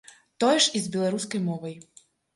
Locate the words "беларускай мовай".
0.95-1.75